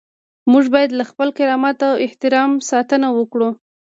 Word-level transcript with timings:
موږ 0.51 0.65
باید 0.73 0.91
له 0.99 1.03
خپل 1.09 1.27
کرامت 1.37 1.77
او 1.87 1.93
احترام 2.05 2.51
ساتنه 2.69 3.07
وکړو. 3.17 3.49